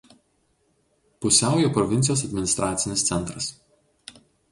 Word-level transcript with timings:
Pusiaujo 1.19 1.69
provincijos 1.75 2.23
administracinis 2.29 3.05
centras. 3.11 3.51